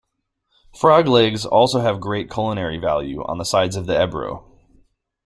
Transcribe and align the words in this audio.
Frog 0.73 1.07
legs 1.07 1.45
also 1.45 1.79
have 1.79 1.99
great 1.99 2.27
culinary 2.27 2.79
value 2.79 3.23
on 3.25 3.37
the 3.37 3.45
sides 3.45 3.75
of 3.75 3.85
the 3.85 3.93
Ebro. 4.01 4.43